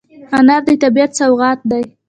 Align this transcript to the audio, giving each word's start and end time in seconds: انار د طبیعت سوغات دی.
انار 0.37 0.61
د 0.67 0.69
طبیعت 0.83 1.11
سوغات 1.19 1.59
دی. 1.69 1.83